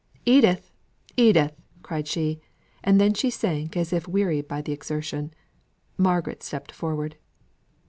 [0.25, 0.71] "Edith!
[1.15, 2.39] Edith!" cried she;
[2.83, 5.31] and then she sank as if wearied by the exertion.
[5.95, 7.17] Margaret stepped forward.